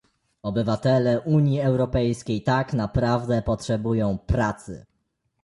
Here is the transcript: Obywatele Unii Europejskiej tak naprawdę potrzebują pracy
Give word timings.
Obywatele 0.43 1.21
Unii 1.25 1.61
Europejskiej 1.61 2.43
tak 2.43 2.73
naprawdę 2.73 3.41
potrzebują 3.41 4.17
pracy 4.17 4.85